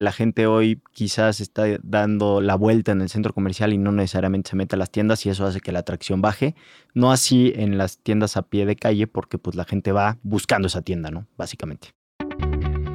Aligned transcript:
La 0.00 0.12
gente 0.12 0.46
hoy 0.46 0.80
quizás 0.92 1.40
está 1.40 1.64
dando 1.82 2.40
la 2.40 2.54
vuelta 2.54 2.92
en 2.92 3.00
el 3.00 3.08
centro 3.08 3.34
comercial 3.34 3.72
y 3.72 3.78
no 3.78 3.90
necesariamente 3.90 4.50
se 4.50 4.56
mete 4.56 4.76
a 4.76 4.78
las 4.78 4.92
tiendas 4.92 5.26
y 5.26 5.28
eso 5.28 5.44
hace 5.44 5.60
que 5.60 5.72
la 5.72 5.80
atracción 5.80 6.22
baje. 6.22 6.54
No 6.94 7.10
así 7.10 7.52
en 7.56 7.78
las 7.78 7.98
tiendas 7.98 8.36
a 8.36 8.42
pie 8.42 8.64
de 8.64 8.76
calle 8.76 9.08
porque 9.08 9.38
pues 9.38 9.56
la 9.56 9.64
gente 9.64 9.90
va 9.90 10.16
buscando 10.22 10.68
esa 10.68 10.82
tienda, 10.82 11.10
¿no? 11.10 11.26
Básicamente. 11.36 11.88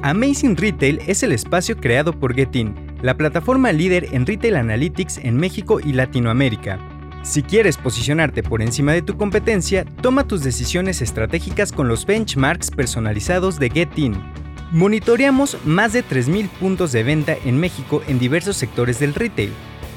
Amazing 0.02 0.56
Retail 0.56 0.98
es 1.06 1.22
el 1.22 1.32
espacio 1.32 1.76
creado 1.76 2.18
por 2.18 2.34
Getin, 2.34 2.74
la 3.02 3.18
plataforma 3.18 3.70
líder 3.70 4.06
en 4.12 4.24
retail 4.24 4.56
analytics 4.56 5.18
en 5.18 5.36
México 5.36 5.80
y 5.80 5.92
Latinoamérica. 5.92 6.78
Si 7.22 7.42
quieres 7.42 7.76
posicionarte 7.76 8.42
por 8.42 8.62
encima 8.62 8.92
de 8.92 9.02
tu 9.02 9.18
competencia, 9.18 9.84
toma 10.00 10.26
tus 10.26 10.42
decisiones 10.42 11.02
estratégicas 11.02 11.70
con 11.70 11.86
los 11.86 12.06
benchmarks 12.06 12.70
personalizados 12.70 13.58
de 13.58 13.68
Getin. 13.68 14.43
Monitoreamos 14.74 15.56
más 15.64 15.92
de 15.92 16.04
3.000 16.04 16.48
puntos 16.48 16.90
de 16.90 17.04
venta 17.04 17.36
en 17.44 17.58
México 17.58 18.02
en 18.08 18.18
diversos 18.18 18.56
sectores 18.56 18.98
del 18.98 19.14
retail. 19.14 19.52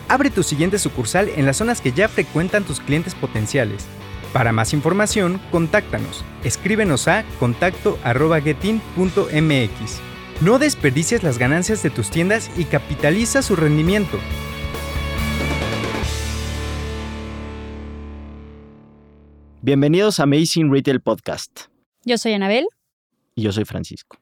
Abre 0.07 0.29
tu 0.29 0.43
siguiente 0.43 0.77
sucursal 0.77 1.29
en 1.29 1.47
las 1.47 1.57
zonas 1.57 1.81
que 1.81 1.91
ya 1.91 2.07
frecuentan 2.07 2.63
tus 2.63 2.79
clientes 2.79 3.15
potenciales. 3.15 3.87
Para 4.33 4.51
más 4.51 4.73
información, 4.73 5.41
contáctanos. 5.49 6.23
Escríbenos 6.43 7.07
a 7.07 7.25
contacto.getin.mx. 7.39 9.99
No 10.41 10.59
desperdicies 10.59 11.23
las 11.23 11.39
ganancias 11.39 11.81
de 11.81 11.89
tus 11.89 12.11
tiendas 12.11 12.51
y 12.55 12.65
capitaliza 12.65 13.41
su 13.41 13.55
rendimiento. 13.55 14.19
Bienvenidos 19.63 20.19
a 20.19 20.23
Amazing 20.25 20.71
Retail 20.71 21.01
Podcast. 21.01 21.61
Yo 22.05 22.19
soy 22.19 22.33
Anabel. 22.33 22.67
Y 23.33 23.41
yo 23.41 23.51
soy 23.51 23.65
Francisco. 23.65 24.19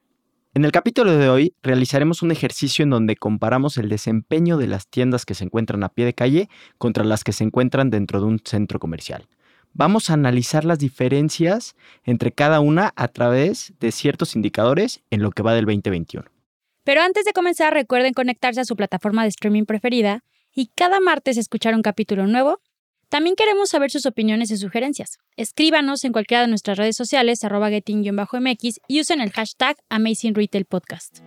En 0.55 0.63
el 0.63 0.71
capítulo 0.71 1.17
de 1.17 1.27
hoy 1.27 1.53
realizaremos 1.63 2.21
un 2.21 2.31
ejercicio 2.31 2.83
en 2.83 2.89
donde 2.89 3.17
comparamos 3.17 3.75
el 3.75 3.89
desempeño 3.89 4.55
de 4.55 4.67
las 4.67 4.87
tiendas 4.87 5.25
que 5.25 5.33
se 5.33 5.43
encuentran 5.43 5.83
a 5.83 5.89
pie 5.89 6.05
de 6.05 6.13
calle 6.13 6.47
contra 6.77 7.03
las 7.03 7.25
que 7.25 7.33
se 7.33 7.43
encuentran 7.43 7.89
dentro 7.89 8.21
de 8.21 8.27
un 8.27 8.39
centro 8.39 8.79
comercial. 8.79 9.27
Vamos 9.73 10.09
a 10.09 10.13
analizar 10.13 10.63
las 10.63 10.79
diferencias 10.79 11.75
entre 12.05 12.31
cada 12.31 12.61
una 12.61 12.93
a 12.95 13.09
través 13.09 13.73
de 13.81 13.91
ciertos 13.91 14.37
indicadores 14.37 15.03
en 15.09 15.23
lo 15.23 15.31
que 15.31 15.43
va 15.43 15.53
del 15.53 15.65
2021. 15.65 16.25
Pero 16.85 17.01
antes 17.01 17.25
de 17.25 17.33
comenzar, 17.33 17.73
recuerden 17.73 18.13
conectarse 18.13 18.61
a 18.61 18.65
su 18.65 18.77
plataforma 18.77 19.23
de 19.23 19.29
streaming 19.29 19.65
preferida 19.65 20.23
y 20.53 20.67
cada 20.73 21.01
martes 21.01 21.35
escuchar 21.35 21.75
un 21.75 21.81
capítulo 21.81 22.27
nuevo 22.27 22.61
también 23.09 23.35
queremos 23.35 23.69
saber 23.69 23.91
sus 23.91 24.05
opiniones 24.05 24.51
y 24.51 24.57
sugerencias. 24.57 25.17
Escríbanos 25.37 26.03
en 26.03 26.11
cualquiera 26.11 26.41
de 26.41 26.47
nuestras 26.47 26.77
redes 26.77 26.95
sociales, 26.95 27.43
arroba 27.43 27.69
getting-mx 27.69 28.79
y 28.87 29.01
usen 29.01 29.21
el 29.21 29.31
hashtag 29.31 29.77
Amazing 29.89 30.35
Retail 30.35 30.65
Podcast. 30.65 31.19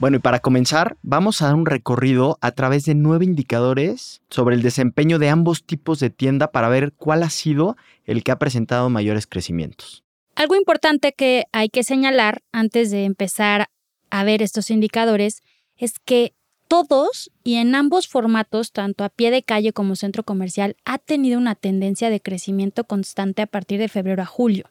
Bueno, 0.00 0.16
y 0.16 0.20
para 0.20 0.38
comenzar, 0.38 0.96
vamos 1.02 1.42
a 1.42 1.46
dar 1.48 1.54
un 1.56 1.66
recorrido 1.66 2.38
a 2.40 2.52
través 2.52 2.86
de 2.86 2.94
nueve 2.94 3.26
indicadores 3.26 4.22
sobre 4.30 4.56
el 4.56 4.62
desempeño 4.62 5.18
de 5.18 5.28
ambos 5.28 5.66
tipos 5.66 6.00
de 6.00 6.08
tienda 6.08 6.52
para 6.52 6.70
ver 6.70 6.94
cuál 6.94 7.22
ha 7.22 7.28
sido 7.28 7.76
el 8.06 8.24
que 8.24 8.32
ha 8.32 8.38
presentado 8.38 8.88
mayores 8.88 9.26
crecimientos. 9.26 10.02
Algo 10.34 10.56
importante 10.56 11.12
que 11.12 11.44
hay 11.52 11.68
que 11.68 11.84
señalar 11.84 12.42
antes 12.52 12.90
de 12.90 13.04
empezar 13.04 13.68
a 14.10 14.24
ver 14.24 14.42
estos 14.42 14.70
indicadores 14.70 15.42
es 15.76 15.98
que 15.98 16.34
todos 16.70 17.32
y 17.42 17.56
en 17.56 17.74
ambos 17.74 18.06
formatos, 18.06 18.70
tanto 18.70 19.02
a 19.02 19.08
pie 19.08 19.32
de 19.32 19.42
calle 19.42 19.72
como 19.72 19.96
centro 19.96 20.22
comercial, 20.22 20.76
ha 20.84 20.98
tenido 20.98 21.36
una 21.38 21.56
tendencia 21.56 22.10
de 22.10 22.20
crecimiento 22.20 22.84
constante 22.84 23.42
a 23.42 23.46
partir 23.46 23.80
de 23.80 23.88
febrero 23.88 24.22
a 24.22 24.26
julio, 24.26 24.70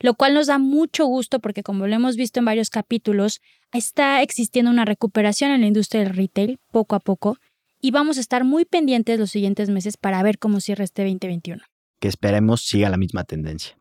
lo 0.00 0.14
cual 0.14 0.32
nos 0.32 0.46
da 0.46 0.58
mucho 0.58 1.04
gusto 1.04 1.40
porque 1.40 1.62
como 1.62 1.86
lo 1.86 1.94
hemos 1.94 2.16
visto 2.16 2.38
en 2.38 2.46
varios 2.46 2.70
capítulos, 2.70 3.42
está 3.72 4.22
existiendo 4.22 4.70
una 4.70 4.86
recuperación 4.86 5.50
en 5.50 5.60
la 5.60 5.66
industria 5.66 6.02
del 6.02 6.14
retail 6.14 6.58
poco 6.72 6.94
a 6.94 7.00
poco 7.00 7.36
y 7.78 7.90
vamos 7.90 8.16
a 8.16 8.20
estar 8.20 8.42
muy 8.44 8.64
pendientes 8.64 9.18
los 9.18 9.30
siguientes 9.30 9.68
meses 9.68 9.98
para 9.98 10.22
ver 10.22 10.38
cómo 10.38 10.60
cierra 10.60 10.84
este 10.84 11.02
2021. 11.02 11.62
Que 12.00 12.08
esperemos 12.08 12.62
siga 12.62 12.88
la 12.88 12.96
misma 12.96 13.24
tendencia. 13.24 13.76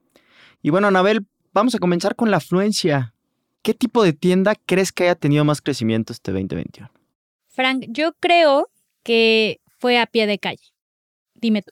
Y 0.66 0.69
bueno, 0.69 0.88
Anabel, 0.88 1.28
vamos 1.53 1.75
a 1.75 1.79
comenzar 1.79 2.16
con 2.16 2.31
la 2.31 2.38
afluencia. 2.38 3.13
¿Qué 3.63 3.74
tipo 3.74 4.01
de 4.01 4.13
tienda 4.13 4.56
crees 4.66 4.94
que 4.94 5.03
haya 5.03 5.16
tenido 5.16 5.44
más 5.44 5.62
crecimiento 5.62 6.13
este 6.13 6.31
2021? 6.31 6.90
Frank, 7.50 7.85
yo 7.90 8.13
creo 8.22 8.69
que 9.03 9.59
fue 9.78 10.00
a 10.00 10.06
pie 10.06 10.25
de 10.25 10.40
calle. 10.40 10.63
Dime 11.35 11.63
tú. 11.63 11.72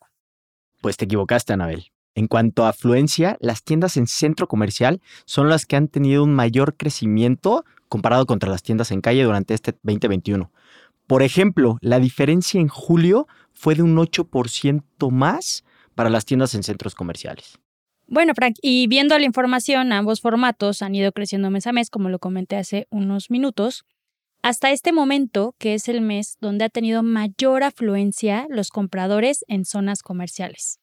Pues 0.81 0.97
te 0.97 1.05
equivocaste, 1.05 1.53
Anabel. 1.53 1.85
En 2.15 2.27
cuanto 2.27 2.65
a 2.65 2.69
afluencia, 2.69 3.37
las 3.39 3.63
tiendas 3.63 3.95
en 3.95 4.07
centro 4.07 4.49
comercial 4.49 5.01
son 5.23 5.47
las 5.47 5.65
que 5.65 5.77
han 5.77 5.87
tenido 5.87 6.25
un 6.25 6.35
mayor 6.35 6.75
crecimiento 6.75 7.63
comparado 7.87 8.25
contra 8.25 8.49
las 8.49 8.61
tiendas 8.61 8.91
en 8.91 8.99
calle 8.99 9.23
durante 9.23 9.53
este 9.53 9.71
2021. 9.83 10.51
Por 11.07 11.23
ejemplo, 11.23 11.77
la 11.79 11.99
diferencia 11.99 12.59
en 12.59 12.67
julio 12.67 13.29
fue 13.53 13.75
de 13.75 13.83
un 13.83 13.95
8% 13.95 15.11
más 15.11 15.63
para 15.95 16.09
las 16.09 16.25
tiendas 16.25 16.55
en 16.55 16.63
centros 16.63 16.93
comerciales. 16.93 17.57
Bueno, 18.11 18.33
Frank, 18.35 18.55
y 18.61 18.87
viendo 18.87 19.17
la 19.17 19.23
información, 19.23 19.93
ambos 19.93 20.19
formatos 20.19 20.81
han 20.81 20.93
ido 20.93 21.13
creciendo 21.13 21.49
mes 21.49 21.65
a 21.65 21.71
mes, 21.71 21.89
como 21.89 22.09
lo 22.09 22.19
comenté 22.19 22.57
hace 22.57 22.85
unos 22.89 23.31
minutos, 23.31 23.85
hasta 24.41 24.71
este 24.71 24.91
momento, 24.91 25.55
que 25.57 25.75
es 25.75 25.87
el 25.87 26.01
mes 26.01 26.35
donde 26.41 26.65
ha 26.65 26.69
tenido 26.69 27.03
mayor 27.03 27.63
afluencia 27.63 28.47
los 28.49 28.69
compradores 28.69 29.45
en 29.47 29.63
zonas 29.63 30.03
comerciales. 30.03 30.81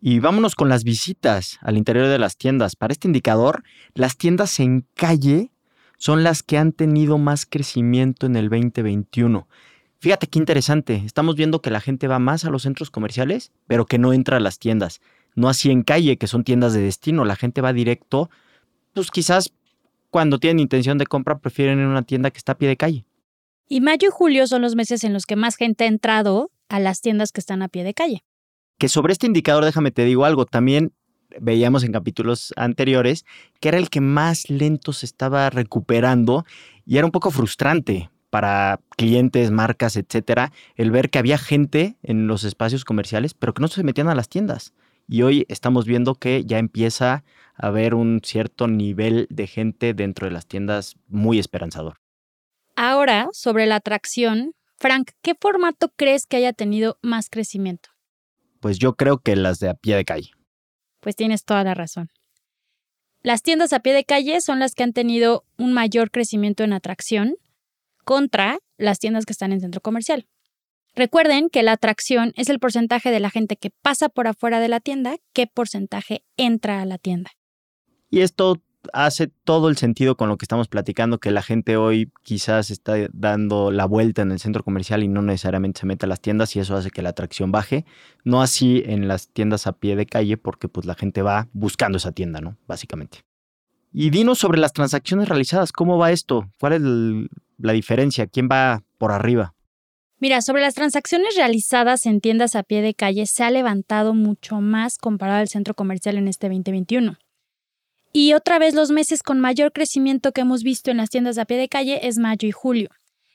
Y 0.00 0.20
vámonos 0.20 0.54
con 0.54 0.68
las 0.68 0.84
visitas 0.84 1.58
al 1.62 1.76
interior 1.76 2.06
de 2.06 2.20
las 2.20 2.36
tiendas. 2.36 2.76
Para 2.76 2.92
este 2.92 3.08
indicador, 3.08 3.64
las 3.94 4.16
tiendas 4.16 4.60
en 4.60 4.86
calle 4.94 5.50
son 5.98 6.22
las 6.22 6.44
que 6.44 6.58
han 6.58 6.70
tenido 6.70 7.18
más 7.18 7.44
crecimiento 7.44 8.24
en 8.24 8.36
el 8.36 8.50
2021. 8.50 9.48
Fíjate 9.98 10.28
qué 10.28 10.38
interesante, 10.38 11.02
estamos 11.04 11.34
viendo 11.34 11.60
que 11.60 11.72
la 11.72 11.80
gente 11.80 12.06
va 12.06 12.20
más 12.20 12.44
a 12.44 12.50
los 12.50 12.62
centros 12.62 12.92
comerciales, 12.92 13.50
pero 13.66 13.84
que 13.84 13.98
no 13.98 14.12
entra 14.12 14.36
a 14.36 14.40
las 14.40 14.60
tiendas 14.60 15.00
no 15.36 15.48
así 15.48 15.70
en 15.70 15.82
calle, 15.82 16.16
que 16.16 16.26
son 16.26 16.42
tiendas 16.42 16.72
de 16.72 16.80
destino. 16.80 17.24
La 17.24 17.36
gente 17.36 17.60
va 17.60 17.72
directo, 17.72 18.28
pues 18.92 19.10
quizás 19.12 19.52
cuando 20.10 20.38
tienen 20.40 20.58
intención 20.58 20.98
de 20.98 21.06
compra 21.06 21.38
prefieren 21.38 21.78
ir 21.78 21.84
a 21.84 21.88
una 21.88 22.02
tienda 22.02 22.30
que 22.30 22.38
está 22.38 22.52
a 22.52 22.58
pie 22.58 22.68
de 22.68 22.76
calle. 22.76 23.04
Y 23.68 23.80
mayo 23.80 24.08
y 24.08 24.10
julio 24.10 24.46
son 24.46 24.62
los 24.62 24.74
meses 24.74 25.04
en 25.04 25.12
los 25.12 25.26
que 25.26 25.36
más 25.36 25.56
gente 25.56 25.84
ha 25.84 25.88
entrado 25.88 26.50
a 26.68 26.80
las 26.80 27.00
tiendas 27.00 27.32
que 27.32 27.40
están 27.40 27.62
a 27.62 27.68
pie 27.68 27.84
de 27.84 27.94
calle. 27.94 28.24
Que 28.78 28.88
sobre 28.88 29.12
este 29.12 29.26
indicador, 29.26 29.64
déjame 29.64 29.90
te 29.90 30.04
digo 30.04 30.24
algo, 30.24 30.46
también 30.46 30.92
veíamos 31.40 31.84
en 31.84 31.92
capítulos 31.92 32.54
anteriores 32.56 33.26
que 33.60 33.68
era 33.68 33.78
el 33.78 33.90
que 33.90 34.00
más 34.00 34.48
lento 34.48 34.92
se 34.92 35.04
estaba 35.04 35.50
recuperando 35.50 36.46
y 36.86 36.96
era 36.96 37.04
un 37.04 37.12
poco 37.12 37.30
frustrante 37.30 38.10
para 38.30 38.80
clientes, 38.96 39.50
marcas, 39.50 39.96
etcétera, 39.96 40.52
el 40.76 40.90
ver 40.90 41.10
que 41.10 41.18
había 41.18 41.36
gente 41.36 41.96
en 42.02 42.26
los 42.26 42.44
espacios 42.44 42.84
comerciales, 42.84 43.34
pero 43.34 43.52
que 43.52 43.60
no 43.60 43.68
se 43.68 43.82
metían 43.82 44.08
a 44.08 44.14
las 44.14 44.28
tiendas 44.28 44.72
y 45.08 45.22
hoy 45.22 45.46
estamos 45.48 45.86
viendo 45.86 46.14
que 46.14 46.44
ya 46.44 46.58
empieza 46.58 47.24
a 47.54 47.66
haber 47.66 47.94
un 47.94 48.20
cierto 48.22 48.68
nivel 48.68 49.26
de 49.30 49.46
gente 49.46 49.94
dentro 49.94 50.26
de 50.26 50.32
las 50.32 50.46
tiendas 50.46 50.96
muy 51.08 51.38
esperanzador. 51.38 51.98
Ahora, 52.74 53.28
sobre 53.32 53.66
la 53.66 53.76
atracción, 53.76 54.52
Frank, 54.76 55.12
¿qué 55.22 55.34
formato 55.34 55.92
crees 55.96 56.26
que 56.26 56.36
haya 56.36 56.52
tenido 56.52 56.98
más 57.02 57.30
crecimiento? 57.30 57.88
Pues 58.60 58.78
yo 58.78 58.94
creo 58.96 59.18
que 59.18 59.36
las 59.36 59.58
de 59.58 59.70
a 59.70 59.74
pie 59.74 59.96
de 59.96 60.04
calle. 60.04 60.30
Pues 61.00 61.16
tienes 61.16 61.44
toda 61.44 61.64
la 61.64 61.74
razón. 61.74 62.10
Las 63.22 63.42
tiendas 63.42 63.72
a 63.72 63.80
pie 63.80 63.92
de 63.92 64.04
calle 64.04 64.40
son 64.40 64.60
las 64.60 64.74
que 64.74 64.82
han 64.82 64.92
tenido 64.92 65.44
un 65.56 65.72
mayor 65.72 66.10
crecimiento 66.10 66.64
en 66.64 66.72
atracción 66.72 67.36
contra 68.04 68.58
las 68.76 68.98
tiendas 68.98 69.24
que 69.24 69.32
están 69.32 69.52
en 69.52 69.60
centro 69.60 69.80
comercial. 69.80 70.26
Recuerden 70.96 71.50
que 71.50 71.62
la 71.62 71.72
atracción 71.72 72.32
es 72.36 72.48
el 72.48 72.58
porcentaje 72.58 73.10
de 73.10 73.20
la 73.20 73.28
gente 73.28 73.56
que 73.56 73.70
pasa 73.82 74.08
por 74.08 74.26
afuera 74.26 74.60
de 74.60 74.68
la 74.68 74.80
tienda, 74.80 75.16
qué 75.34 75.46
porcentaje 75.46 76.24
entra 76.38 76.80
a 76.80 76.86
la 76.86 76.96
tienda. 76.96 77.32
Y 78.08 78.20
esto 78.20 78.62
hace 78.94 79.26
todo 79.26 79.68
el 79.68 79.76
sentido 79.76 80.16
con 80.16 80.30
lo 80.30 80.38
que 80.38 80.44
estamos 80.44 80.68
platicando, 80.68 81.18
que 81.18 81.30
la 81.30 81.42
gente 81.42 81.76
hoy 81.76 82.10
quizás 82.22 82.70
está 82.70 82.94
dando 83.12 83.70
la 83.70 83.84
vuelta 83.84 84.22
en 84.22 84.32
el 84.32 84.38
centro 84.38 84.62
comercial 84.62 85.02
y 85.02 85.08
no 85.08 85.20
necesariamente 85.20 85.80
se 85.80 85.86
mete 85.86 86.06
a 86.06 86.08
las 86.08 86.22
tiendas 86.22 86.56
y 86.56 86.60
eso 86.60 86.74
hace 86.74 86.90
que 86.90 87.02
la 87.02 87.10
atracción 87.10 87.52
baje. 87.52 87.84
No 88.24 88.40
así 88.40 88.82
en 88.86 89.06
las 89.06 89.28
tiendas 89.28 89.66
a 89.66 89.72
pie 89.72 89.96
de 89.96 90.06
calle, 90.06 90.38
porque 90.38 90.68
pues 90.68 90.86
la 90.86 90.94
gente 90.94 91.20
va 91.20 91.48
buscando 91.52 91.98
esa 91.98 92.12
tienda, 92.12 92.40
¿no? 92.40 92.56
Básicamente. 92.66 93.18
Y 93.92 94.08
dinos 94.08 94.38
sobre 94.38 94.60
las 94.60 94.72
transacciones 94.72 95.28
realizadas, 95.28 95.72
¿cómo 95.72 95.98
va 95.98 96.10
esto? 96.10 96.48
¿Cuál 96.58 96.72
es 96.72 97.28
la 97.58 97.72
diferencia? 97.72 98.26
¿Quién 98.26 98.48
va 98.50 98.82
por 98.96 99.12
arriba? 99.12 99.55
Mira, 100.18 100.40
sobre 100.40 100.62
las 100.62 100.74
transacciones 100.74 101.36
realizadas 101.36 102.06
en 102.06 102.22
tiendas 102.22 102.56
a 102.56 102.62
pie 102.62 102.80
de 102.80 102.94
calle 102.94 103.26
se 103.26 103.44
ha 103.44 103.50
levantado 103.50 104.14
mucho 104.14 104.62
más 104.62 104.96
comparado 104.96 105.40
al 105.40 105.48
centro 105.48 105.74
comercial 105.74 106.16
en 106.16 106.26
este 106.26 106.48
2021. 106.48 107.18
Y 108.12 108.32
otra 108.32 108.58
vez 108.58 108.74
los 108.74 108.90
meses 108.90 109.22
con 109.22 109.40
mayor 109.40 109.72
crecimiento 109.72 110.32
que 110.32 110.40
hemos 110.40 110.62
visto 110.62 110.90
en 110.90 110.96
las 110.96 111.10
tiendas 111.10 111.36
a 111.36 111.44
pie 111.44 111.58
de 111.58 111.68
calle 111.68 112.08
es 112.08 112.16
mayo 112.16 112.48
y 112.48 112.50
julio, 112.50 112.88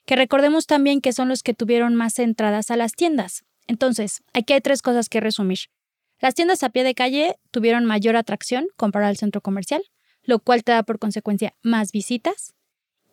que 0.07 0.15
recordemos 0.15 0.65
también 0.65 1.01
que 1.01 1.13
son 1.13 1.29
los 1.29 1.43
que 1.43 1.53
tuvieron 1.53 1.93
más 1.93 2.17
entradas 2.17 2.71
a 2.71 2.77
las 2.77 2.93
tiendas. 2.93 3.43
Entonces, 3.67 4.23
aquí 4.33 4.53
hay 4.53 4.61
tres 4.61 4.81
cosas 4.81 5.07
que 5.07 5.19
resumir. 5.19 5.59
Las 6.19 6.33
tiendas 6.33 6.63
a 6.63 6.69
pie 6.69 6.83
de 6.83 6.95
calle 6.95 7.35
tuvieron 7.51 7.85
mayor 7.85 8.15
atracción 8.15 8.67
comparado 8.75 9.09
al 9.09 9.17
centro 9.17 9.41
comercial, 9.41 9.83
lo 10.23 10.39
cual 10.39 10.63
te 10.63 10.71
da 10.71 10.81
por 10.81 10.97
consecuencia 10.97 11.53
más 11.61 11.91
visitas. 11.91 12.55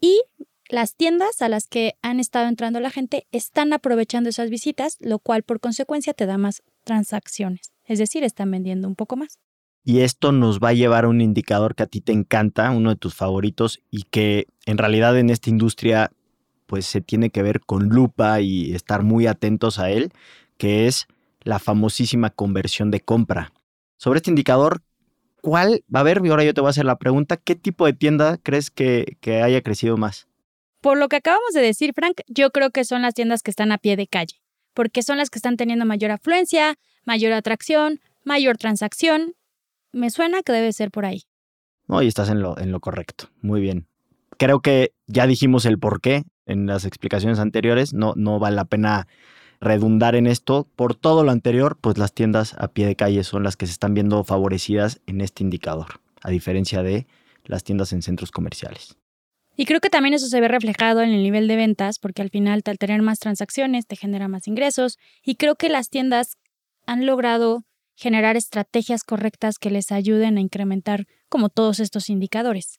Y 0.00 0.22
las 0.68 0.94
tiendas 0.94 1.40
a 1.40 1.48
las 1.48 1.66
que 1.66 1.94
han 2.02 2.20
estado 2.20 2.46
entrando 2.46 2.80
la 2.80 2.90
gente 2.90 3.26
están 3.32 3.72
aprovechando 3.72 4.28
esas 4.28 4.50
visitas, 4.50 4.96
lo 5.00 5.18
cual 5.18 5.42
por 5.42 5.60
consecuencia 5.60 6.12
te 6.12 6.26
da 6.26 6.38
más 6.38 6.62
transacciones. 6.84 7.72
Es 7.84 7.98
decir, 7.98 8.22
están 8.22 8.50
vendiendo 8.50 8.86
un 8.86 8.94
poco 8.94 9.16
más. 9.16 9.38
Y 9.84 10.00
esto 10.00 10.32
nos 10.32 10.60
va 10.60 10.68
a 10.68 10.74
llevar 10.74 11.06
a 11.06 11.08
un 11.08 11.22
indicador 11.22 11.74
que 11.74 11.84
a 11.84 11.86
ti 11.86 12.02
te 12.02 12.12
encanta, 12.12 12.70
uno 12.70 12.90
de 12.90 12.96
tus 12.96 13.14
favoritos, 13.14 13.80
y 13.90 14.02
que 14.02 14.46
en 14.66 14.76
realidad 14.76 15.18
en 15.18 15.30
esta 15.30 15.48
industria 15.48 16.10
pues 16.66 16.84
se 16.84 17.00
tiene 17.00 17.30
que 17.30 17.42
ver 17.42 17.60
con 17.60 17.88
lupa 17.88 18.42
y 18.42 18.74
estar 18.74 19.02
muy 19.02 19.26
atentos 19.26 19.78
a 19.78 19.90
él, 19.90 20.12
que 20.58 20.86
es 20.86 21.06
la 21.42 21.58
famosísima 21.58 22.28
conversión 22.28 22.90
de 22.90 23.00
compra. 23.00 23.54
Sobre 23.96 24.18
este 24.18 24.30
indicador, 24.30 24.82
¿cuál 25.40 25.82
va 25.92 26.00
a 26.00 26.02
haber? 26.02 26.20
Y 26.22 26.28
ahora 26.28 26.44
yo 26.44 26.52
te 26.52 26.60
voy 26.60 26.68
a 26.68 26.70
hacer 26.70 26.84
la 26.84 26.98
pregunta, 26.98 27.38
¿qué 27.38 27.54
tipo 27.54 27.86
de 27.86 27.94
tienda 27.94 28.36
crees 28.36 28.70
que, 28.70 29.16
que 29.22 29.40
haya 29.40 29.62
crecido 29.62 29.96
más? 29.96 30.27
Por 30.80 30.98
lo 30.98 31.08
que 31.08 31.16
acabamos 31.16 31.52
de 31.54 31.60
decir, 31.60 31.92
Frank, 31.94 32.20
yo 32.28 32.50
creo 32.50 32.70
que 32.70 32.84
son 32.84 33.02
las 33.02 33.14
tiendas 33.14 33.42
que 33.42 33.50
están 33.50 33.72
a 33.72 33.78
pie 33.78 33.96
de 33.96 34.06
calle, 34.06 34.40
porque 34.74 35.02
son 35.02 35.18
las 35.18 35.28
que 35.28 35.38
están 35.38 35.56
teniendo 35.56 35.84
mayor 35.84 36.12
afluencia, 36.12 36.76
mayor 37.04 37.32
atracción, 37.32 38.00
mayor 38.24 38.58
transacción. 38.58 39.34
Me 39.92 40.10
suena 40.10 40.42
que 40.42 40.52
debe 40.52 40.72
ser 40.72 40.90
por 40.90 41.04
ahí. 41.04 41.24
No, 41.88 42.02
y 42.02 42.06
estás 42.06 42.28
en 42.28 42.42
lo, 42.42 42.58
en 42.58 42.70
lo 42.70 42.80
correcto. 42.80 43.30
Muy 43.40 43.60
bien. 43.60 43.88
Creo 44.36 44.60
que 44.60 44.92
ya 45.06 45.26
dijimos 45.26 45.64
el 45.66 45.78
por 45.78 46.00
qué 46.00 46.24
en 46.46 46.66
las 46.66 46.84
explicaciones 46.84 47.38
anteriores. 47.38 47.92
No, 47.92 48.12
no 48.14 48.38
vale 48.38 48.56
la 48.56 48.66
pena 48.66 49.08
redundar 49.60 50.14
en 50.14 50.26
esto. 50.26 50.68
Por 50.76 50.94
todo 50.94 51.24
lo 51.24 51.30
anterior, 51.32 51.76
pues 51.80 51.98
las 51.98 52.12
tiendas 52.12 52.54
a 52.58 52.68
pie 52.68 52.86
de 52.86 52.94
calle 52.94 53.24
son 53.24 53.42
las 53.42 53.56
que 53.56 53.66
se 53.66 53.72
están 53.72 53.94
viendo 53.94 54.22
favorecidas 54.22 55.00
en 55.06 55.20
este 55.20 55.42
indicador, 55.42 56.00
a 56.22 56.30
diferencia 56.30 56.82
de 56.82 57.06
las 57.44 57.64
tiendas 57.64 57.92
en 57.92 58.02
centros 58.02 58.30
comerciales. 58.30 58.96
Y 59.60 59.64
creo 59.64 59.80
que 59.80 59.90
también 59.90 60.14
eso 60.14 60.28
se 60.28 60.40
ve 60.40 60.46
reflejado 60.46 61.02
en 61.02 61.10
el 61.10 61.20
nivel 61.20 61.48
de 61.48 61.56
ventas, 61.56 61.98
porque 61.98 62.22
al 62.22 62.30
final, 62.30 62.62
al 62.64 62.78
tener 62.78 63.02
más 63.02 63.18
transacciones, 63.18 63.88
te 63.88 63.96
genera 63.96 64.28
más 64.28 64.46
ingresos. 64.46 64.98
Y 65.24 65.34
creo 65.34 65.56
que 65.56 65.68
las 65.68 65.90
tiendas 65.90 66.36
han 66.86 67.06
logrado 67.06 67.64
generar 67.96 68.36
estrategias 68.36 69.02
correctas 69.02 69.58
que 69.58 69.72
les 69.72 69.90
ayuden 69.90 70.38
a 70.38 70.40
incrementar 70.40 71.06
como 71.28 71.48
todos 71.48 71.80
estos 71.80 72.08
indicadores. 72.08 72.78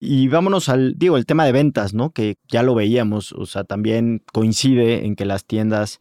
Y 0.00 0.28
vámonos 0.28 0.68
al, 0.68 0.98
digo, 0.98 1.16
el 1.16 1.24
tema 1.24 1.46
de 1.46 1.52
ventas, 1.52 1.94
¿no? 1.94 2.10
Que 2.10 2.36
ya 2.46 2.62
lo 2.62 2.74
veíamos, 2.74 3.32
o 3.32 3.46
sea, 3.46 3.64
también 3.64 4.22
coincide 4.30 5.06
en 5.06 5.16
que 5.16 5.24
las 5.24 5.46
tiendas 5.46 5.98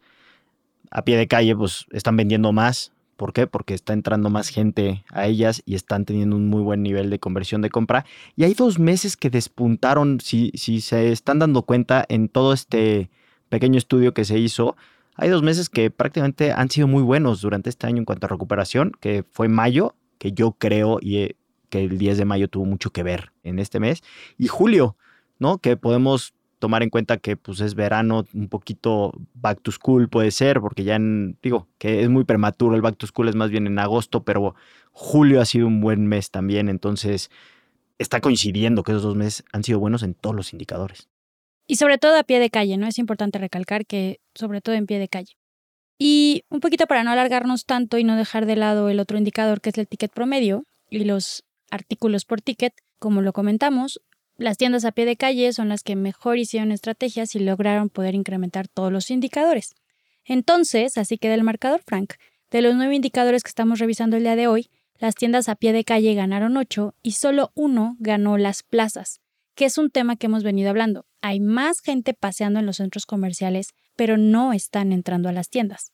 a 0.92 1.06
pie 1.06 1.16
de 1.16 1.30
calle 1.30 1.56
pues 1.56 1.86
están 1.92 2.18
vendiendo 2.18 2.52
más, 2.52 2.92
¿Por 3.18 3.34
qué? 3.34 3.48
Porque 3.48 3.74
está 3.74 3.94
entrando 3.94 4.30
más 4.30 4.50
gente 4.50 5.04
a 5.12 5.26
ellas 5.26 5.64
y 5.66 5.76
están 5.76 6.06
teniendo 6.06 6.36
un 6.36 6.48
muy 6.48 6.62
buen 6.62 6.84
nivel 6.84 7.10
de 7.10 7.20
conversión 7.20 7.62
de 7.62 7.70
compra. 7.70 8.06
Y 8.36 8.44
hay 8.44 8.54
dos 8.54 8.80
meses 8.80 9.18
que 9.18 9.30
despuntaron, 9.30 10.20
si, 10.22 10.52
si 10.54 10.82
se 10.82 11.12
están 11.12 11.40
dando 11.40 11.64
cuenta 11.64 12.06
en 12.08 12.30
todo 12.30 12.54
este 12.54 13.10
pequeño 13.50 13.78
estudio 13.78 14.14
que 14.14 14.24
se 14.24 14.38
hizo, 14.38 14.78
hay 15.16 15.30
dos 15.30 15.42
meses 15.42 15.70
que 15.70 15.90
prácticamente 15.90 16.52
han 16.52 16.70
sido 16.70 16.88
muy 16.88 17.02
buenos 17.02 17.42
durante 17.42 17.70
este 17.70 17.88
año 17.88 17.98
en 17.98 18.06
cuanto 18.06 18.28
a 18.28 18.30
recuperación, 18.30 18.92
que 19.00 19.26
fue 19.32 19.48
mayo, 19.48 19.96
que 20.20 20.32
yo 20.32 20.52
creo 20.52 21.00
y, 21.02 21.18
eh, 21.18 21.36
que 21.70 21.84
el 21.84 21.98
10 21.98 22.20
de 22.20 22.26
mayo 22.26 22.48
tuvo 22.48 22.66
mucho 22.66 22.92
que 22.92 23.04
ver 23.04 23.34
en 23.44 23.58
este 23.58 23.80
mes, 23.80 24.04
y 24.38 24.48
julio, 24.48 24.96
¿no? 25.40 25.58
Que 25.58 25.76
podemos 25.76 26.34
tomar 26.60 26.84
en 26.84 26.90
cuenta 26.90 27.18
que 27.18 27.38
pues 27.38 27.60
es 27.60 27.76
verano, 27.76 28.26
un 28.34 28.50
poquito 28.50 29.12
back 29.34 29.62
to 29.62 29.72
school 29.72 30.10
puede 30.10 30.32
ser, 30.32 30.60
porque 30.60 30.84
ya 30.84 30.98
digo, 31.42 31.68
que 31.78 32.02
es 32.02 32.10
muy 32.10 32.24
prematuro, 32.24 32.76
el 32.76 32.82
back 32.82 32.98
to 32.98 33.08
school 33.08 33.30
es 33.30 33.36
más 33.36 33.50
bien 33.50 33.68
en 33.68 33.80
agosto, 33.80 34.24
pero 34.24 34.56
julio 34.92 35.42
ha 35.42 35.46
sido 35.46 35.68
un 35.68 35.82
buen 35.82 36.08
mes 36.08 36.32
también, 36.32 36.70
entonces 36.70 37.30
está 38.00 38.22
coincidiendo 38.22 38.84
que 38.84 38.92
esos 38.92 39.04
dos 39.04 39.16
meses 39.16 39.44
han 39.52 39.64
sido 39.64 39.80
buenos 39.80 40.04
en 40.04 40.14
todos 40.14 40.36
los 40.36 40.54
indicadores. 40.54 41.08
Y 41.68 41.76
sobre 41.76 41.98
todo 41.98 42.18
a 42.18 42.24
pie 42.24 42.40
de 42.40 42.50
calle, 42.50 42.78
¿no? 42.78 42.88
Es 42.88 42.98
importante 42.98 43.40
recalcar 43.40 43.86
que 43.86 44.20
sobre 44.34 44.62
todo 44.62 44.76
en 44.76 44.86
pie 44.86 45.00
de 45.00 45.10
calle. 45.10 45.34
Y 46.00 46.44
un 46.50 46.60
poquito 46.60 46.86
para 46.88 47.04
no 47.04 47.12
alargarnos 47.12 47.66
tanto 47.66 47.98
y 47.98 48.04
no 48.04 48.16
dejar 48.16 48.46
de 48.46 48.56
lado 48.56 48.90
el 48.90 49.00
otro 49.00 49.18
indicador 49.18 49.62
que 49.62 49.70
es 49.70 49.78
el 49.78 49.88
ticket 49.88 50.12
promedio 50.12 50.64
y 50.90 51.04
los 51.04 51.44
artículos 51.72 52.26
por 52.26 52.42
ticket, 52.42 52.74
como 53.00 53.22
lo 53.22 53.34
comentamos, 53.34 54.00
las 54.38 54.58
tiendas 54.58 54.86
a 54.86 54.92
pie 54.92 55.06
de 55.06 55.18
calle 55.18 55.52
son 55.52 55.70
las 55.70 55.84
que 55.84 55.96
mejor 55.96 56.38
hicieron 56.38 56.72
estrategias 56.72 57.34
y 57.36 57.40
lograron 57.40 57.90
poder 57.90 58.14
incrementar 58.14 58.68
todos 58.68 58.92
los 58.92 59.10
indicadores. 59.10 59.74
Entonces, 60.26 60.98
así 60.98 61.18
queda 61.18 61.34
el 61.34 61.44
marcador, 61.44 61.82
Frank. 61.86 62.14
De 62.52 62.62
los 62.62 62.76
nueve 62.76 62.96
indicadores 62.96 63.44
que 63.44 63.50
estamos 63.50 63.80
revisando 63.80 64.16
el 64.16 64.24
día 64.24 64.36
de 64.36 64.48
hoy, 64.48 64.70
las 65.00 65.16
tiendas 65.16 65.50
a 65.50 65.56
pie 65.56 65.74
de 65.74 65.84
calle 65.84 66.14
ganaron 66.14 66.56
ocho 66.56 66.94
y 67.02 67.14
solo 67.14 67.52
uno 67.56 67.96
ganó 68.00 68.38
las 68.38 68.64
plazas, 68.64 69.22
que 69.56 69.66
es 69.66 69.78
un 69.78 69.90
tema 69.90 70.16
que 70.16 70.28
hemos 70.28 70.44
venido 70.44 70.70
hablando. 70.70 71.06
Hay 71.22 71.40
más 71.40 71.82
gente 71.82 72.14
paseando 72.14 72.60
en 72.60 72.66
los 72.66 72.78
centros 72.78 73.06
comerciales, 73.06 73.74
pero 73.96 74.18
no 74.18 74.54
están 74.54 74.92
entrando 74.92 75.30
a 75.30 75.34
las 75.34 75.50
tiendas. 75.50 75.94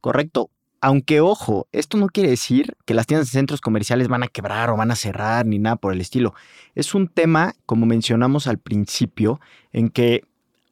Correcto. 0.00 0.50
Aunque 0.84 1.20
ojo, 1.20 1.68
esto 1.70 1.96
no 1.96 2.08
quiere 2.08 2.30
decir 2.30 2.76
que 2.84 2.92
las 2.92 3.06
tiendas 3.06 3.28
de 3.28 3.38
centros 3.38 3.60
comerciales 3.60 4.08
van 4.08 4.24
a 4.24 4.26
quebrar 4.26 4.68
o 4.68 4.76
van 4.76 4.90
a 4.90 4.96
cerrar 4.96 5.46
ni 5.46 5.60
nada 5.60 5.76
por 5.76 5.92
el 5.92 6.00
estilo. 6.00 6.34
Es 6.74 6.92
un 6.96 7.06
tema, 7.06 7.54
como 7.66 7.86
mencionamos 7.86 8.48
al 8.48 8.58
principio, 8.58 9.40
en 9.72 9.90
que 9.90 10.24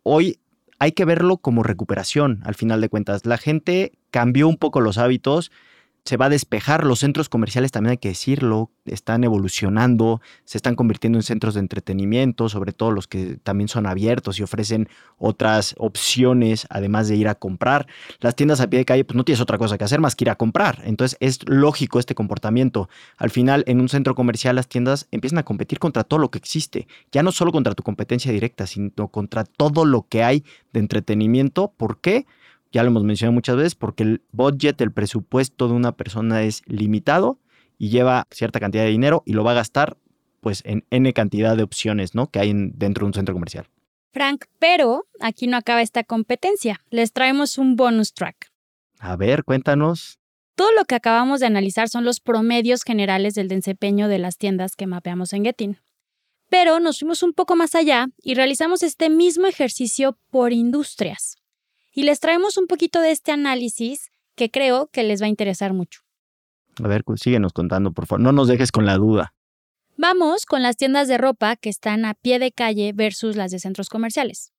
hoy 0.02 0.40
hay 0.80 0.90
que 0.92 1.04
verlo 1.04 1.36
como 1.36 1.62
recuperación, 1.62 2.40
al 2.44 2.56
final 2.56 2.80
de 2.80 2.88
cuentas. 2.88 3.24
La 3.24 3.38
gente 3.38 3.92
cambió 4.10 4.48
un 4.48 4.56
poco 4.56 4.80
los 4.80 4.98
hábitos, 4.98 5.52
se 6.05 6.17
va 6.17 6.26
a 6.26 6.29
despejar. 6.29 6.85
Los 6.85 7.00
centros 7.00 7.29
comerciales, 7.29 7.73
también 7.73 7.93
hay 7.93 7.99
que 7.99 8.08
decirlo, 8.08 8.70
están 8.85 9.25
evolucionando, 9.25 10.20
se 10.44 10.58
están 10.58 10.75
convirtiendo 10.75 11.19
en 11.19 11.23
centros 11.23 11.55
de 11.55 11.61
entretenimiento, 11.61 12.49
sobre 12.49 12.73
todo 12.73 12.91
los 12.91 13.06
que 13.06 13.38
también 13.43 13.69
son 13.69 13.87
abiertos 13.87 14.38
y 14.38 14.43
ofrecen 14.43 14.88
otras 15.19 15.75
opciones, 15.79 16.67
además 16.70 17.08
de 17.08 17.17
ir 17.17 17.29
a 17.29 17.35
comprar. 17.35 17.87
Las 18.20 18.35
tiendas 18.35 18.61
a 18.61 18.69
pie 18.69 18.81
de 18.81 18.85
calle, 18.85 19.05
pues 19.05 19.17
no 19.17 19.25
tienes 19.25 19.41
otra 19.41 19.58
cosa 19.58 19.79
que 19.79 19.85
hacer 19.85 20.00
más 20.00 20.17
que 20.17 20.25
ir 20.25 20.31
a 20.31 20.37
comprar. 20.37 20.82
Entonces 20.85 21.17
es 21.20 21.41
lógico 21.47 21.99
este 21.99 22.14
comportamiento. 22.14 22.88
Al 23.17 23.31
final, 23.31 23.64
en 23.67 23.81
un 23.81 23.88
centro 23.88 24.14
comercial, 24.14 24.56
las 24.56 24.69
tiendas 24.69 25.08
empiezan 25.11 25.38
a 25.38 25.44
competir 25.44 25.79
contra 25.79 26.05
todo 26.05 26.19
lo 26.19 26.31
que 26.31 26.38
existe. 26.38 26.88
Ya 27.12 27.23
no 27.23 27.32
solo 27.32 27.52
contra 27.52 27.75
tu 27.75 27.82
competencia 27.82 28.32
directa, 28.32 28.67
sino 28.67 29.08
contra 29.08 29.44
todo 29.44 29.85
lo 29.85 30.06
que 30.08 30.23
hay 30.23 30.44
de 30.73 30.81
entretenimiento. 30.81 31.73
¿Por 31.76 32.00
qué? 32.00 32.26
Ya 32.72 32.82
lo 32.82 32.90
hemos 32.90 33.05
mencionado 33.05 33.32
muchas 33.32 33.56
veces, 33.56 33.75
porque 33.75 34.02
el 34.05 34.22
budget, 34.32 34.81
el 34.81 34.93
presupuesto 34.93 35.69
de 35.69 35.75
una 35.75 35.93
persona 35.93 36.43
es 36.43 36.62
limitado 36.67 37.38
y 37.78 37.88
lleva 37.88 38.26
cierta 38.30 38.61
cantidad 38.61 38.85
de 38.85 38.90
dinero 38.90 39.23
y 39.26 39.33
lo 39.33 39.44
va 39.44 39.52
a 39.52 39.54
gastar 39.54 39.97
pues 40.40 40.62
en 40.64 40.85
N 40.90 41.12
cantidad 41.12 41.56
de 41.56 41.62
opciones 41.62 42.14
¿no? 42.14 42.30
que 42.30 42.38
hay 42.38 42.52
dentro 42.54 43.04
de 43.04 43.09
un 43.09 43.14
centro 43.14 43.35
comercial. 43.35 43.66
Frank, 44.12 44.44
pero 44.59 45.06
aquí 45.21 45.47
no 45.47 45.56
acaba 45.56 45.83
esta 45.83 46.02
competencia. 46.02 46.80
Les 46.90 47.12
traemos 47.12 47.59
un 47.59 47.76
bonus 47.76 48.12
track. 48.12 48.50
A 48.99 49.16
ver, 49.16 49.44
cuéntanos. 49.44 50.18
Todo 50.56 50.73
lo 50.73 50.85
que 50.85 50.94
acabamos 50.94 51.40
de 51.40 51.47
analizar 51.47 51.88
son 51.88 52.04
los 52.04 52.21
promedios 52.21 52.83
generales 52.83 53.35
del 53.35 53.49
desempeño 53.49 54.09
de 54.09 54.18
las 54.18 54.37
tiendas 54.37 54.76
que 54.76 54.87
mapeamos 54.87 55.33
en 55.33 55.44
Getin. 55.44 55.78
Pero 56.49 56.80
nos 56.80 56.99
fuimos 56.99 57.23
un 57.23 57.33
poco 57.33 57.54
más 57.54 57.75
allá 57.75 58.09
y 58.23 58.35
realizamos 58.35 58.83
este 58.83 59.09
mismo 59.09 59.47
ejercicio 59.47 60.18
por 60.30 60.52
industrias 60.52 61.39
y 61.92 62.04
les 62.04 62.20
traemos 62.20 62.56
un 62.56 62.66
poquito 62.66 63.00
de 63.00 63.11
este 63.11 63.32
análisis 63.32 64.11
que 64.37 64.50
creo 64.50 64.88
que 64.88 65.02
les 65.02 65.20
va 65.20 65.26
a 65.26 65.30
interesar 65.30 65.73
mucho. 65.73 66.00
A 66.82 66.88
ver, 66.88 67.02
síguenos 67.16 67.52
contando, 67.52 67.92
por 67.92 68.06
favor. 68.06 68.23
No 68.23 68.32
nos 68.32 68.49
dejes 68.49 68.73
con 68.73 68.87
la 68.87 68.97
duda. 68.97 69.35
Vamos 69.97 70.47
con 70.47 70.62
las 70.62 70.76
tiendas 70.76 71.09
de 71.09 71.18
ropa 71.18 71.56
que 71.56 71.68
están 71.68 72.04
a 72.04 72.14
pie 72.14 72.38
de 72.38 72.52
calle 72.52 72.92
versus 72.94 73.37
las 73.37 73.50
de 73.50 73.59
centros 73.59 73.88
comerciales. 73.88 74.52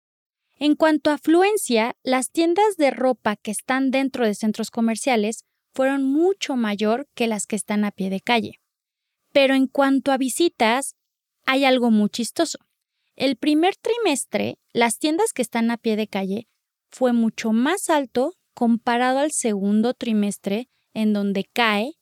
En 0.59 0.75
cuanto 0.75 1.09
a 1.09 1.15
afluencia, 1.15 1.95
las 2.03 2.29
tiendas 2.29 2.77
de 2.77 2.91
ropa 2.91 3.35
que 3.35 3.49
están 3.49 3.89
dentro 3.89 4.25
de 4.25 4.35
centros 4.35 4.69
comerciales 4.69 5.45
fueron 5.73 6.03
mucho 6.03 6.55
mayor 6.55 7.07
que 7.15 7.25
las 7.25 7.47
que 7.47 7.55
están 7.55 7.85
a 7.85 7.91
pie 7.91 8.11
de 8.11 8.21
calle. 8.21 8.59
Pero 9.33 9.55
en 9.55 9.65
cuanto 9.65 10.11
a 10.11 10.17
visitas, 10.17 10.95
hay 11.45 11.65
algo 11.65 11.89
muy 11.89 12.09
chistoso. 12.09 12.59
El 13.15 13.37
primer 13.37 13.75
trimestre, 13.77 14.59
las 14.73 14.99
tiendas 14.99 15.33
que 15.33 15.41
están 15.41 15.71
a 15.71 15.77
pie 15.77 15.95
de 15.95 16.07
calle 16.07 16.47
fue 16.91 17.13
mucho 17.13 17.51
más 17.51 17.89
alto 17.89 18.33
comparado 18.53 19.19
al 19.19 19.31
segundo 19.31 19.93
trimestre 19.93 20.69
en 20.93 21.13
donde 21.13 21.45
cae, 21.51 21.93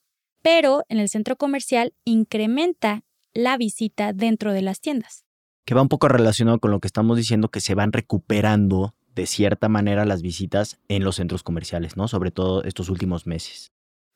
pero 0.42 0.84
en 0.90 1.00
el 1.00 1.10
centro 1.10 1.36
comercial 1.36 1.94
incrementa 2.06 3.04
la 3.34 3.58
visita 3.58 4.14
dentro 4.14 4.54
de 4.54 4.62
las 4.62 4.82
tiendas. 4.82 5.26
Que 5.66 5.76
va 5.76 5.82
un 5.82 5.90
poco 5.90 6.08
relacionado 6.08 6.60
con 6.60 6.72
lo 6.72 6.80
que 6.80 6.88
estamos 6.88 7.18
diciendo, 7.18 7.50
que 7.50 7.62
se 7.62 7.76
van 7.76 7.94
recuperando 7.94 8.96
de 9.14 9.28
cierta 9.28 9.70
manera 9.70 10.06
las 10.06 10.22
visitas 10.22 10.80
en 10.88 11.04
los 11.04 11.18
centros 11.18 11.44
comerciales, 11.44 11.98
¿no? 11.98 12.08
Sobre 12.08 12.32
todo 12.32 12.64
estos 12.64 12.90
últimos 12.90 13.28
meses. 13.28 13.72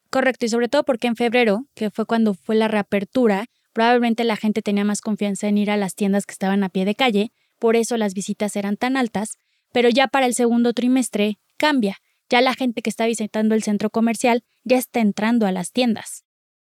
Correcto, 0.10 0.46
y 0.46 0.50
sobre 0.50 0.70
todo 0.70 0.84
porque 0.84 1.08
en 1.08 1.16
febrero, 1.16 1.66
que 1.76 1.90
fue 1.90 2.06
cuando 2.06 2.34
fue 2.34 2.56
la 2.56 2.68
reapertura, 2.68 3.46
probablemente 3.74 4.24
la 4.24 4.38
gente 4.38 4.62
tenía 4.62 4.86
más 4.86 5.02
confianza 5.02 5.48
en 5.48 5.58
ir 5.58 5.72
a 5.72 5.78
las 5.78 5.96
tiendas 5.96 6.26
que 6.26 6.34
estaban 6.34 6.64
a 6.64 6.70
pie 6.70 6.86
de 6.86 6.96
calle, 6.96 7.32
por 7.60 7.76
eso 7.76 7.98
las 7.98 8.14
visitas 8.14 8.56
eran 8.56 8.78
tan 8.78 8.98
altas, 8.98 9.38
pero 9.74 9.90
ya 9.90 10.08
para 10.08 10.26
el 10.26 10.34
segundo 10.34 10.72
trimestre 10.72 11.40
cambia. 11.58 11.98
Ya 12.30 12.40
la 12.40 12.54
gente 12.54 12.82
que 12.82 12.90
está 12.90 13.06
visitando 13.06 13.54
el 13.54 13.64
centro 13.64 13.90
comercial 13.90 14.44
ya 14.64 14.78
está 14.78 15.02
entrando 15.02 15.46
a 15.46 15.52
las 15.52 15.74
tiendas. 15.74 16.24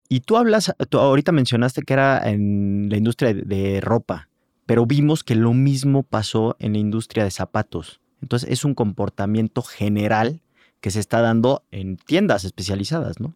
Y 0.09 0.21
tú 0.21 0.37
hablas, 0.37 0.73
tú 0.89 0.99
ahorita 0.99 1.31
mencionaste 1.31 1.83
que 1.83 1.93
era 1.93 2.29
en 2.29 2.87
la 2.89 2.97
industria 2.97 3.33
de 3.33 3.79
ropa, 3.81 4.29
pero 4.65 4.85
vimos 4.85 5.23
que 5.23 5.35
lo 5.35 5.53
mismo 5.53 6.03
pasó 6.03 6.55
en 6.59 6.73
la 6.73 6.79
industria 6.79 7.23
de 7.23 7.31
zapatos. 7.31 8.01
Entonces 8.21 8.49
es 8.49 8.65
un 8.65 8.73
comportamiento 8.73 9.61
general 9.61 10.41
que 10.81 10.91
se 10.91 10.99
está 10.99 11.21
dando 11.21 11.63
en 11.71 11.97
tiendas 11.97 12.43
especializadas, 12.43 13.19
¿no? 13.19 13.35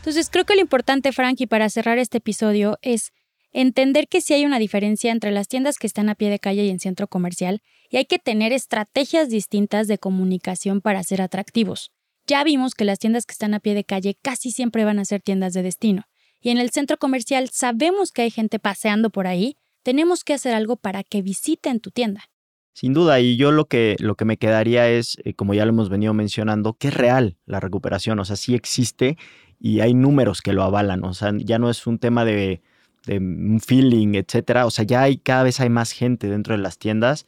Entonces 0.00 0.30
creo 0.30 0.46
que 0.46 0.54
lo 0.54 0.62
importante, 0.62 1.12
Frankie, 1.12 1.46
para 1.46 1.68
cerrar 1.68 1.98
este 1.98 2.18
episodio 2.18 2.78
es 2.80 3.12
entender 3.52 4.08
que 4.08 4.22
sí 4.22 4.32
hay 4.32 4.46
una 4.46 4.58
diferencia 4.58 5.12
entre 5.12 5.30
las 5.30 5.46
tiendas 5.46 5.76
que 5.76 5.86
están 5.86 6.08
a 6.08 6.14
pie 6.14 6.30
de 6.30 6.38
calle 6.38 6.64
y 6.64 6.70
en 6.70 6.80
centro 6.80 7.06
comercial 7.06 7.60
y 7.90 7.98
hay 7.98 8.06
que 8.06 8.18
tener 8.18 8.54
estrategias 8.54 9.28
distintas 9.28 9.88
de 9.88 9.98
comunicación 9.98 10.80
para 10.80 11.02
ser 11.02 11.20
atractivos. 11.20 11.90
Ya 12.26 12.42
vimos 12.44 12.74
que 12.74 12.86
las 12.86 12.98
tiendas 12.98 13.26
que 13.26 13.32
están 13.32 13.52
a 13.52 13.60
pie 13.60 13.74
de 13.74 13.84
calle 13.84 14.16
casi 14.22 14.52
siempre 14.52 14.86
van 14.86 14.98
a 14.98 15.04
ser 15.04 15.20
tiendas 15.20 15.52
de 15.52 15.62
destino. 15.62 16.04
Y 16.40 16.48
en 16.48 16.56
el 16.56 16.70
centro 16.70 16.96
comercial 16.96 17.50
sabemos 17.52 18.10
que 18.10 18.22
hay 18.22 18.30
gente 18.30 18.58
paseando 18.58 19.10
por 19.10 19.26
ahí, 19.26 19.56
tenemos 19.82 20.24
que 20.24 20.32
hacer 20.32 20.54
algo 20.54 20.76
para 20.76 21.04
que 21.04 21.20
visiten 21.20 21.78
tu 21.78 21.90
tienda. 21.90 22.24
Sin 22.72 22.94
duda, 22.94 23.20
y 23.20 23.36
yo 23.36 23.50
lo 23.50 23.66
que, 23.66 23.96
lo 23.98 24.14
que 24.14 24.24
me 24.24 24.38
quedaría 24.38 24.88
es, 24.88 25.18
eh, 25.24 25.34
como 25.34 25.52
ya 25.52 25.66
lo 25.66 25.70
hemos 25.70 25.90
venido 25.90 26.14
mencionando, 26.14 26.72
que 26.72 26.88
es 26.88 26.94
real 26.94 27.36
la 27.44 27.60
recuperación, 27.60 28.18
o 28.20 28.24
sea, 28.24 28.36
sí 28.36 28.54
existe 28.54 29.18
y 29.60 29.80
hay 29.80 29.94
números 29.94 30.40
que 30.40 30.52
lo 30.52 30.62
avalan, 30.62 31.04
o 31.04 31.14
sea, 31.14 31.32
ya 31.36 31.58
no 31.58 31.70
es 31.70 31.86
un 31.86 31.98
tema 31.98 32.24
de, 32.24 32.62
un 33.08 33.60
feeling, 33.64 34.14
etcétera, 34.14 34.66
o 34.66 34.70
sea, 34.70 34.84
ya 34.84 35.02
hay 35.02 35.18
cada 35.18 35.42
vez 35.42 35.60
hay 35.60 35.68
más 35.68 35.92
gente 35.92 36.28
dentro 36.28 36.56
de 36.56 36.62
las 36.62 36.78
tiendas 36.78 37.26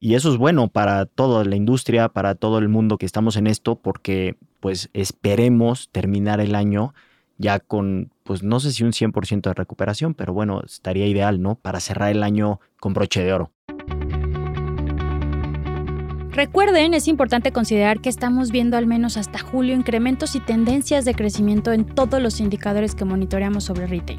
y 0.00 0.14
eso 0.14 0.30
es 0.30 0.36
bueno 0.36 0.68
para 0.68 1.06
toda 1.06 1.44
la 1.44 1.56
industria, 1.56 2.08
para 2.08 2.34
todo 2.34 2.58
el 2.58 2.68
mundo 2.68 2.98
que 2.98 3.06
estamos 3.06 3.36
en 3.36 3.46
esto, 3.46 3.76
porque 3.76 4.36
pues 4.60 4.90
esperemos 4.92 5.88
terminar 5.90 6.40
el 6.40 6.54
año 6.54 6.94
ya 7.38 7.60
con, 7.60 8.12
pues 8.24 8.42
no 8.42 8.60
sé 8.60 8.72
si 8.72 8.84
un 8.84 8.92
100% 8.92 9.42
de 9.42 9.54
recuperación, 9.54 10.14
pero 10.14 10.32
bueno, 10.32 10.62
estaría 10.64 11.06
ideal, 11.06 11.42
¿no? 11.42 11.56
Para 11.56 11.80
cerrar 11.80 12.10
el 12.10 12.22
año 12.22 12.60
con 12.80 12.94
broche 12.94 13.22
de 13.22 13.32
oro. 13.32 13.50
Recuerden, 16.32 16.94
es 16.94 17.08
importante 17.08 17.52
considerar 17.52 18.00
que 18.00 18.08
estamos 18.08 18.50
viendo 18.50 18.78
al 18.78 18.86
menos 18.86 19.18
hasta 19.18 19.38
julio 19.38 19.74
incrementos 19.74 20.34
y 20.34 20.40
tendencias 20.40 21.04
de 21.04 21.14
crecimiento 21.14 21.72
en 21.72 21.84
todos 21.84 22.22
los 22.22 22.40
indicadores 22.40 22.94
que 22.94 23.04
monitoreamos 23.04 23.64
sobre 23.64 23.86
retail. 23.86 24.18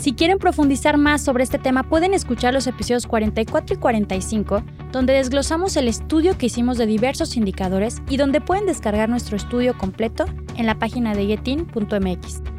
Si 0.00 0.14
quieren 0.14 0.38
profundizar 0.38 0.96
más 0.96 1.22
sobre 1.22 1.44
este 1.44 1.58
tema, 1.58 1.82
pueden 1.82 2.14
escuchar 2.14 2.54
los 2.54 2.66
episodios 2.66 3.06
44 3.06 3.76
y 3.76 3.78
45, 3.78 4.62
donde 4.90 5.12
desglosamos 5.12 5.76
el 5.76 5.88
estudio 5.88 6.38
que 6.38 6.46
hicimos 6.46 6.78
de 6.78 6.86
diversos 6.86 7.36
indicadores 7.36 8.00
y 8.08 8.16
donde 8.16 8.40
pueden 8.40 8.64
descargar 8.64 9.10
nuestro 9.10 9.36
estudio 9.36 9.76
completo 9.76 10.24
en 10.56 10.64
la 10.64 10.78
página 10.78 11.14
de 11.14 11.26
getin.mx. 11.26 12.53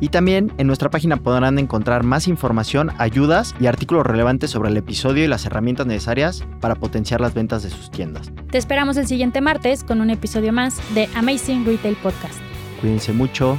Y 0.00 0.08
también 0.08 0.52
en 0.58 0.66
nuestra 0.66 0.90
página 0.90 1.16
podrán 1.16 1.58
encontrar 1.58 2.04
más 2.04 2.28
información, 2.28 2.90
ayudas 2.98 3.54
y 3.60 3.66
artículos 3.66 4.06
relevantes 4.06 4.50
sobre 4.50 4.70
el 4.70 4.76
episodio 4.76 5.24
y 5.24 5.28
las 5.28 5.44
herramientas 5.46 5.86
necesarias 5.86 6.44
para 6.60 6.74
potenciar 6.76 7.20
las 7.20 7.34
ventas 7.34 7.62
de 7.62 7.70
sus 7.70 7.90
tiendas. 7.90 8.30
Te 8.50 8.58
esperamos 8.58 8.96
el 8.96 9.06
siguiente 9.06 9.40
martes 9.40 9.84
con 9.84 10.00
un 10.00 10.10
episodio 10.10 10.52
más 10.52 10.80
de 10.94 11.08
Amazing 11.14 11.64
Retail 11.64 11.96
Podcast. 11.96 12.38
Cuídense 12.80 13.12
mucho, 13.12 13.58